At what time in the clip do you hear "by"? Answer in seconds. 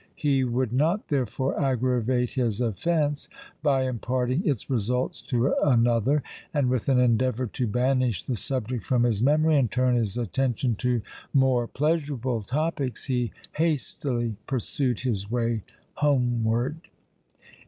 3.61-3.83